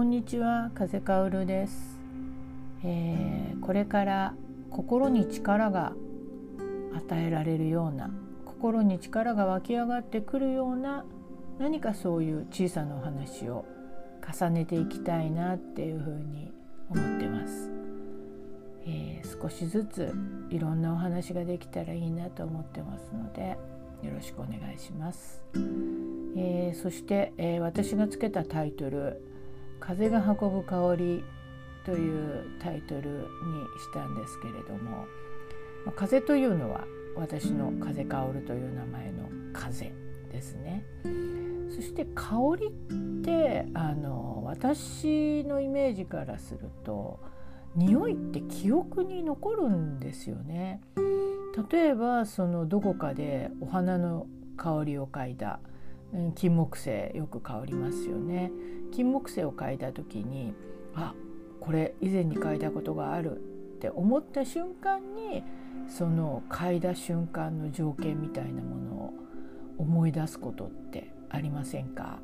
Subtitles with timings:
[0.00, 1.98] こんにちは風香るです、
[2.82, 4.34] えー、これから
[4.70, 5.92] 心に力が
[6.96, 8.10] 与えられるような
[8.46, 11.04] 心に力が湧き上がってくるような
[11.58, 13.66] 何かそういう小さなお話を
[14.26, 16.50] 重ねていきたいなっていうふうに
[16.88, 17.70] 思ってます、
[18.86, 20.14] えー、少しずつ
[20.48, 23.58] いろんなお話ができたらいいなと思ってますので
[24.02, 25.42] よろしくお願いします、
[26.38, 29.22] えー、そして、えー、私がつけたタイトル
[29.80, 31.24] 「風が運ぶ香り」
[31.84, 33.24] というタイトルに
[33.78, 35.06] したんですけれども、
[35.86, 36.84] まあ、風というのは
[37.16, 39.92] 私の風香るという名前の風
[40.30, 40.84] ですね。
[41.74, 47.20] そして香りってあの私のイメージからすると
[47.74, 50.80] 匂いって記憶に残るんですよね。
[51.70, 55.60] 例えばそのどこかでお花の香りを嗅いだ
[56.34, 58.50] 金木犀よく香りますよね。
[58.90, 60.54] 金木犀を嗅いだ時に
[60.94, 61.14] あ
[61.60, 63.38] これ以前に嗅いだことがあるっ
[63.80, 65.42] て思った瞬間に
[65.88, 69.14] その嗅いだ瞬間の条件みたいなものを
[69.78, 72.18] 思い出すことってありませんか？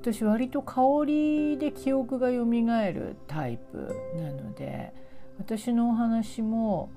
[0.00, 4.92] 私割と香りで記憶がよみがえるタイプなので
[5.38, 6.90] 私のお話も、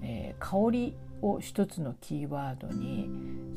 [0.00, 3.10] えー、香りを一つのキーワードに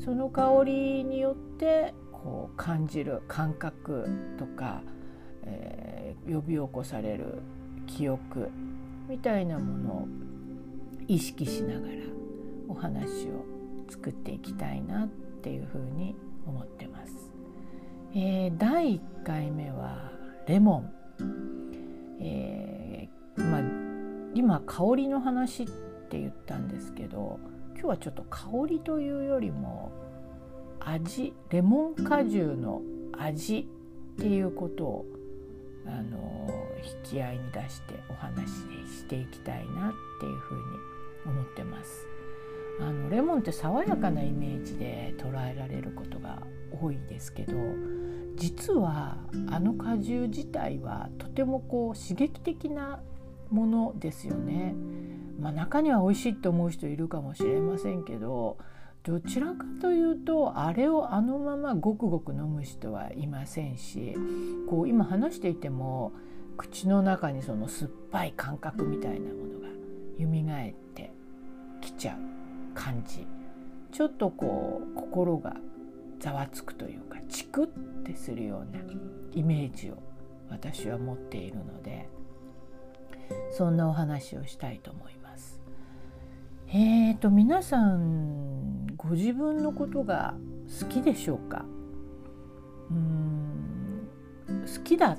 [0.04, 4.82] その香りによってこう感じる感覚とか、
[5.44, 7.40] えー、呼び起こされる
[7.86, 8.50] 記憶
[9.08, 10.08] みたいなものを
[11.08, 11.94] 意識しながら
[12.68, 13.44] お話を
[13.88, 15.08] 作っていきたいなっ
[15.42, 16.14] ていうふうに
[16.46, 17.32] 思ってます。
[18.14, 20.12] えー、第1回目は
[20.46, 23.60] レモン、えー、まあ、
[24.34, 25.66] 今香りの話っ
[26.08, 27.38] て言ったんですけど
[27.74, 29.92] 今日はちょっと香りというよりも
[30.80, 33.68] 味レモン果汁の味
[34.18, 35.06] っていうことを
[35.86, 36.48] あの
[37.04, 38.54] 引き合いに出してお話し
[38.98, 40.62] していきたいなっていうふうに
[41.26, 42.06] 思ってます。
[42.80, 46.42] あのレモンって爽やかなイメージで捉えられることが
[46.80, 47.52] 多いですけど
[48.36, 49.18] 実は
[49.50, 53.00] あの果汁自体はとてもこう刺激的な
[53.50, 54.74] ものですよね。
[55.38, 58.58] まあ、中には美味しいと思う人いるかもしれませんけど
[59.02, 64.14] どちらかというとあれをあのままごくごく飲む人はいませんし
[64.68, 66.12] こう今話していても
[66.58, 69.68] 口の中にその酸っぱい感覚みたいなものが
[70.18, 71.12] 蘇って
[71.80, 72.18] きちゃう
[72.74, 73.26] 感じ
[73.90, 75.56] ちょっとこう心が
[76.18, 77.66] ざわつくというかチクっ
[78.04, 78.80] てするような
[79.32, 79.94] イメージを
[80.50, 82.06] 私は持っているので
[83.50, 85.19] そんなお話をしたいと思います。
[86.72, 90.34] えーと皆さんご自分のことが
[90.80, 91.64] 好きでしょうか？
[92.90, 94.08] うん
[94.48, 95.18] 好きだ。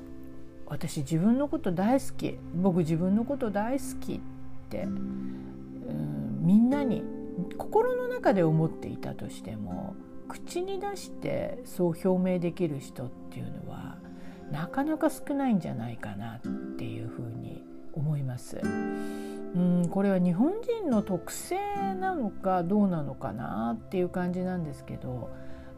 [0.64, 2.38] 私自分のこと大好き。
[2.54, 4.20] 僕自分のこと大好きっ
[4.70, 7.04] てうんみんなに
[7.58, 9.94] 心の中で思っていたとしても
[10.28, 13.98] 口に出してそう表明できる人っていうのは
[14.50, 16.40] なかなか少ないんじゃないかなっ
[16.78, 17.62] ていうふうに
[17.92, 18.58] 思います。
[19.92, 21.56] うんこれは日本人の特性
[22.00, 25.30] なのかどうなのかなっていう感じなんですけど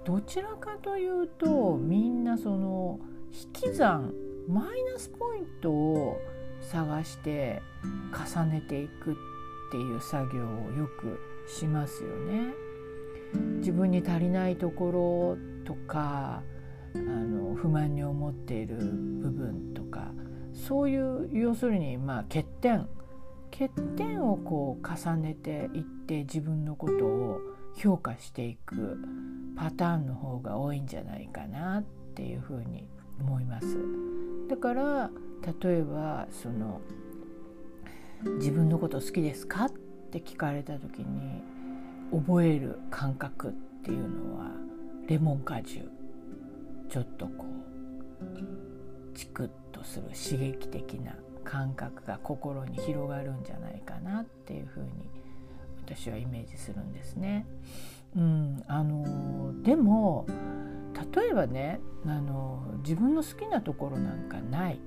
[0.04, 3.00] どちらかというとみんなその
[3.32, 4.14] 引き算
[4.48, 6.20] マイナスポイントを
[6.60, 7.60] 探して
[8.12, 9.14] 重ねていくっ
[9.72, 12.54] ていう作業をよくしますよね。
[13.58, 16.42] 自分に足りないところとか
[16.94, 20.12] あの不満に思っている部分とか
[20.52, 22.86] そういう要するにまあ欠点
[23.56, 27.40] 欠点をこう重ねていって自分のことを
[27.76, 28.98] 評価していく
[29.56, 31.82] パターンの方が多いんじゃないかなっ
[32.16, 32.88] ていうふうに
[33.20, 33.78] 思います。
[34.48, 35.08] だから
[35.62, 36.80] 例えばその
[38.38, 39.70] 自分のこと好きですかっ
[40.10, 41.42] て聞かれた時に
[42.10, 43.52] 覚える感覚っ
[43.84, 44.50] ていうのは
[45.06, 45.88] レモン果汁
[46.88, 47.44] ちょっとこ
[48.20, 51.14] うチクッとする刺激的な
[51.44, 54.88] 感覚が心に広がるんじゃないかなっていうふうに
[55.86, 57.46] 私はイメージするんですね。
[58.16, 60.26] うん、あのでも
[61.14, 64.80] 例えばねあの自分の好きなところなんかない。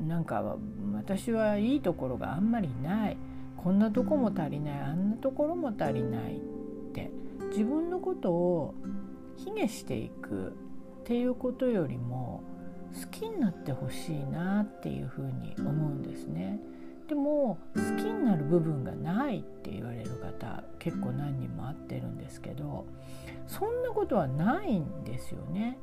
[0.00, 0.56] なんか
[0.94, 3.16] 私はいいところがあんまりない。
[3.56, 4.80] こんなとこも足りない。
[4.80, 6.40] あんなところも足りないっ
[6.92, 7.10] て。
[7.50, 8.74] 自分のことを
[9.36, 10.54] 卑下していく
[11.02, 12.42] っていうことよりも
[13.00, 16.60] 好きになってほしいなっていうふうに思うんですね。
[17.08, 22.86] でも好きになる部分がないって言われる方結構何人も会ってるんですけど
[23.46, 25.78] そんなことはないんですよね。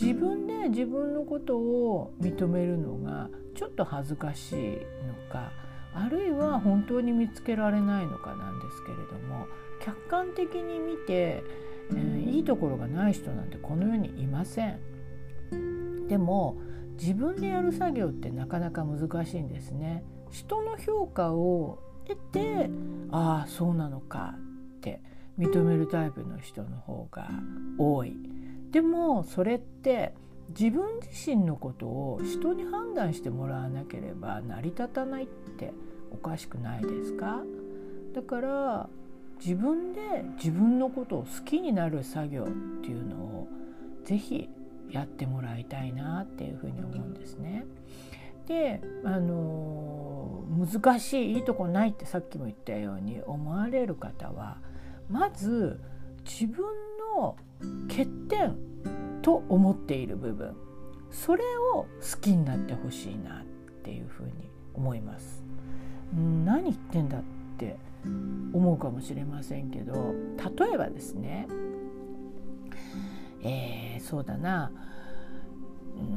[0.00, 5.50] 自分で自分のことを認めるのがちょっと恥ずかしいのか
[5.92, 9.48] あるいは本当に見つけられないのかなんですけれども
[9.82, 11.42] 客観的に見て、
[11.90, 14.78] えー、いいところがない人なんてこの世にいません。
[16.08, 16.56] でも
[17.00, 20.02] 自分でやる作業ってなかなか難しいんですね。
[20.30, 22.70] 人の評価を得て
[23.10, 24.34] ああそうなのか
[24.78, 25.02] って
[25.38, 27.28] 認めるタイプの人の方が
[27.78, 28.16] 多い。
[28.70, 30.14] でもそれって
[30.48, 35.72] 自分自身のことを人に判断してもらわなければ成り立たないって
[36.10, 37.42] おかしくないですか？
[38.14, 38.88] だから
[39.40, 43.48] 自分で自分のことを好きになる作業っていうのを
[44.04, 44.48] 是非
[44.90, 47.64] やってもらいたいなっていうふうに思うんですね。
[48.46, 54.56] であの難しいいいとこないってさっきも言ったように思われる方は
[55.10, 55.80] まず
[56.24, 56.64] 自分
[57.16, 57.36] の
[57.88, 58.56] 欠点
[59.20, 60.56] と思っている部分
[61.10, 61.44] それ
[61.74, 61.88] を好
[62.20, 63.44] きになってほしいなっ
[63.82, 64.32] ていうふうに
[64.74, 65.42] 思います。
[66.14, 67.22] 何言ってんだっ
[67.58, 67.76] て
[68.52, 70.14] 思うかもしれませんけど
[70.58, 71.46] 例えばですね
[73.42, 74.70] えー、そうだな。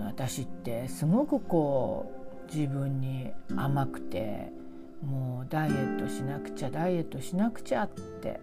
[0.05, 2.11] 私ってすごくこ
[2.47, 4.51] う自分に甘くて
[5.03, 8.39] もうダイエットしなくちゃダイエットしなくちゃって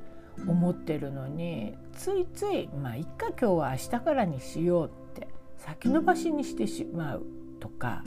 [0.49, 7.27] 思ってるのについついまあいっか今日は明日からにしようって先延ばしにしてしまう
[7.61, 8.03] とか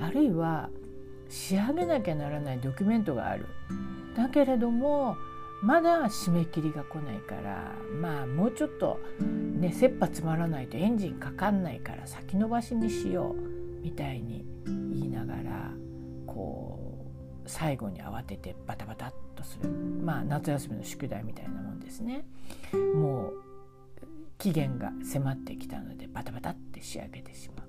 [0.00, 0.68] あるいは
[1.28, 3.46] 仕上げなきゃならないドキュメントがある。
[4.16, 5.16] だけれども
[5.64, 15.70] まだ締め切りが来ないからまあもうちょっとね切羽詰まらないとエンジンかかんないから先延ばしにしようみたいに言いながら
[16.26, 17.06] こ
[17.46, 22.26] う最後に慌ててバタバタっとするまあ夏休みの宿題みたいなもんですね。
[22.94, 23.32] もう
[24.36, 27.66] 期限が迫ってきたのでバタバタって仕上げてしまう。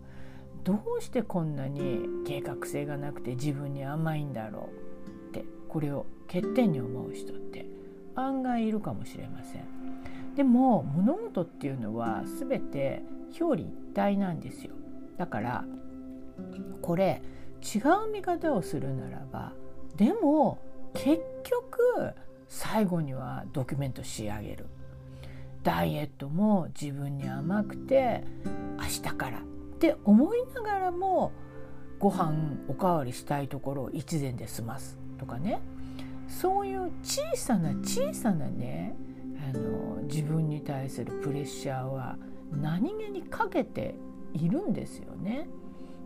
[0.65, 4.69] どうしてこんなに計画性がなくて自分に甘いんだろ
[5.05, 7.65] うってこれを欠点に思う人って
[8.15, 9.63] 案外いるかもしれません。
[10.35, 13.03] でも物事っていうのは全て
[13.39, 14.73] 表裏一体なんですよ。
[15.17, 15.65] だから
[16.81, 17.21] これ
[17.61, 19.53] 違う見方をするならば
[19.95, 20.59] でも
[20.93, 22.13] 結局
[22.47, 24.65] 最後にはドキュメント仕上げる
[25.63, 28.23] ダイエットも自分に甘くて
[28.77, 29.41] 明日からっ
[29.79, 31.31] て思いながらも
[31.97, 32.33] ご飯
[32.67, 35.59] おかわりしたいところを一膳で済ますとかね
[36.27, 38.95] そういう小さな小さなね
[39.53, 42.17] あの自分に対するプレッシャーは
[42.51, 43.95] 何気にかけて
[44.33, 45.47] いるんですよね。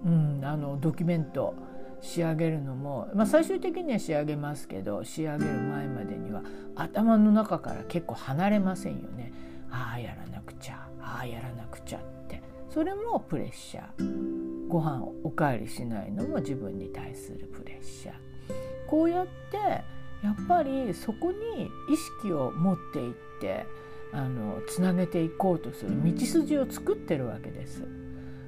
[0.06, 1.54] うん、あのドキュメント
[2.02, 6.42] 仕上げるのも、まあ、最終的には仕上げますけど仕上げる前までには
[6.76, 9.34] 頭の中から結構離れませんよね。
[9.72, 18.14] ああやらなくちゃああやらなくちゃってそれもプレッシャーご飯をおかわりしないのも自分に対するプレッシャー
[18.88, 19.84] こうやって
[20.24, 23.66] やっぱりそこに意識を持っていって
[24.12, 27.84] あのつなげていこうとする道筋を作ってるわけです。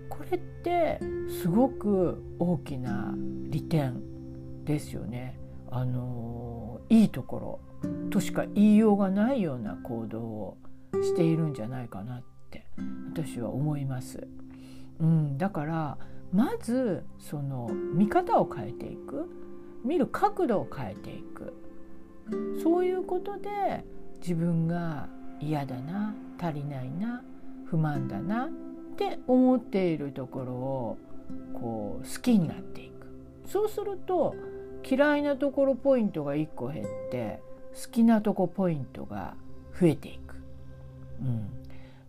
[0.09, 0.99] これって
[1.41, 3.13] すごく大きな
[3.49, 5.39] 利点ですよね。
[5.69, 10.57] あのいいところとしか言いようがないような行動を
[11.01, 12.65] しているんじゃないかなって
[13.13, 14.27] 私は思います。
[14.99, 15.97] うん、だから
[16.33, 19.29] まずその見方を変えていく
[19.83, 21.53] 見る角度を変えていく
[22.61, 23.83] そういうことで
[24.21, 25.07] 自分が
[25.39, 27.23] 嫌だな足りないな
[27.65, 28.49] 不満だなっ
[28.97, 30.97] て思っているところを
[31.53, 33.07] こう好きになっていく。
[33.45, 34.35] そうすると
[34.89, 37.41] 嫌いなところポイントが1個減って
[37.73, 39.35] 好きなとこポイントが
[39.79, 40.35] 増えていく、
[41.21, 41.49] うん、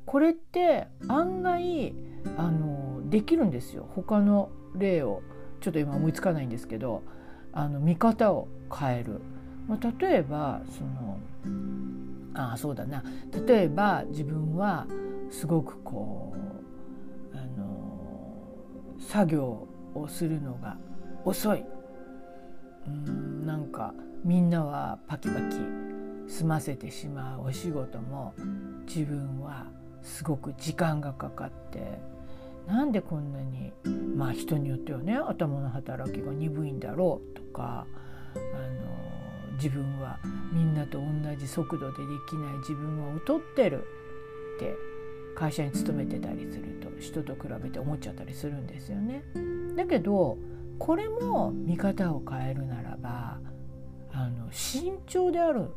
[0.06, 1.94] これって案外
[2.36, 3.88] あのできるんですよ。
[3.94, 5.22] 他の例を
[5.60, 7.02] ちょっと今思いつかないんですけど
[7.52, 9.20] あの見方を変える、
[9.68, 11.18] まあ、例えばその
[12.34, 13.02] あそうだな。
[13.46, 14.86] 例えば自分は
[15.30, 16.34] すごくこ
[17.32, 20.76] うあの作業をするのが
[21.24, 21.64] 遅い。
[22.86, 25.56] うんなんかみんなはパキパキ
[26.26, 27.42] 済ませてしまう。
[27.48, 28.34] お仕事も
[28.86, 29.66] 自分は
[30.02, 32.00] すごく時間がかかって
[32.66, 33.72] なんでこんなに
[34.16, 37.86] まあ人によってはね頭の働きが鈍いんだろうとか
[38.34, 39.21] あの
[39.62, 40.18] 自分は
[40.52, 43.86] みんなと同じ速度でできない自分は劣ってる
[44.56, 44.74] って
[45.36, 49.22] 会社に勤めてたりすると人と比べて思っちゃったりするんですよね。
[49.76, 50.36] だけど
[50.80, 53.38] これも見方を変えるならば
[54.12, 55.68] あの慎重である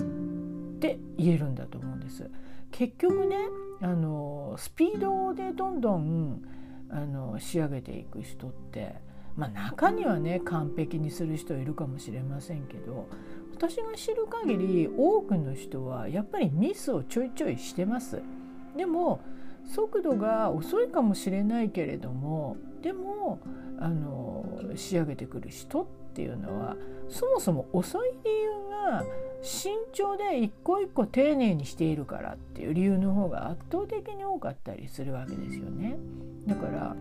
[0.00, 2.30] って言えるんだと思うんです。
[2.70, 3.36] 結局ね
[3.82, 6.40] あのスピードでどんどん
[6.88, 8.94] あの仕上げていく人って
[9.36, 13.08] まあ中にはね完璧にする人いるかもしれませんけど
[13.54, 18.20] 私が知る限り多くの人はやっぱりミスをちょいちょいしてます。
[18.76, 19.20] でも
[19.64, 23.40] 速度が遅いかもしれないけれどもでも
[23.78, 26.76] あの仕上げてくる人っていうのは
[27.08, 28.50] そもそも遅い理由
[28.88, 29.04] が
[29.42, 35.96] 慎重で一個一個丁寧にしているからっていう理由の方が圧倒的に多かったりするわけですよね。
[36.46, 36.96] だから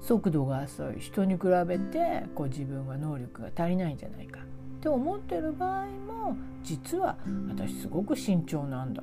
[0.00, 4.44] 速度が遅い人に比べてこう自分は能力が足りないんじゃないかっ
[4.80, 7.16] て思ってる場合も実は
[7.48, 9.02] 私すごく慎重なんだ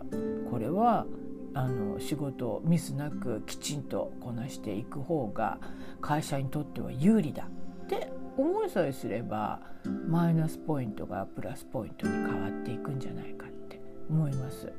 [0.50, 1.06] これは
[1.54, 5.58] あの仕事をミスなくきちんとこなしていく方が
[6.02, 7.48] 会社にとっては有利だ
[7.84, 9.60] って思いさえすれば
[10.08, 14.72] マイナスポイントがプラスポイントに変わっていくんじゃないかって思います。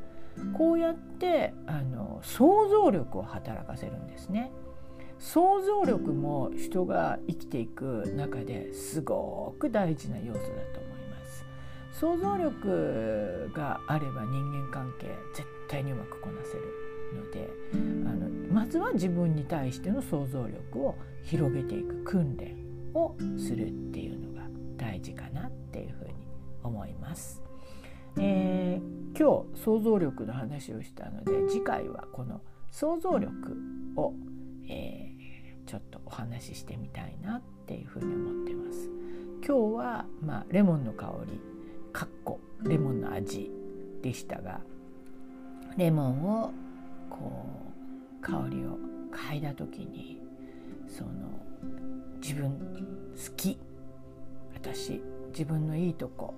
[0.56, 4.52] こうやってあの想像力を働かせるんですね。
[5.18, 11.44] 想像力も人が生きていく中ですごく大事な要素だと思います。
[11.92, 16.62] 想像力があれば人間関係絶対にうまくこなせる
[17.14, 17.48] ので
[18.08, 20.94] あのまずは自分に対しての想像力を
[21.24, 22.56] 広げていく訓練
[22.94, 24.46] をするっていうのが
[24.76, 26.14] 大事かなっていうふうに
[26.62, 27.42] 思います。
[28.20, 33.56] えー、今日想像力の話をしたので次回はこの想像力
[33.96, 34.12] を、
[36.18, 38.90] 話ししてみたいなっていうふうに思ってます。
[39.46, 41.40] 今日は、まあ、レモンの香り
[41.92, 43.50] かっこレモンの味
[44.02, 44.60] でしたが
[45.76, 46.52] レモンを
[47.08, 47.46] こ
[48.20, 48.78] う香りを
[49.12, 50.20] 嗅いだ時に
[50.88, 51.10] その
[52.20, 52.50] 自分
[53.16, 53.58] 好き
[54.54, 56.34] 私自分のいいとこ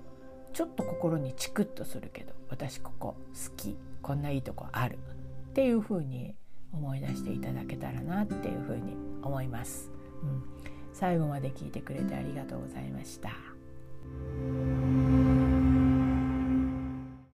[0.53, 4.99] ちょっと心にチクッとするけど私ここ好きこんないいとこある
[5.49, 6.35] っていうふうに
[6.73, 9.91] 思い出していただけたらなっていうふうに思います、
[10.23, 10.43] うん、
[10.93, 13.31] 最後まで聞いてくれてありがとうございました。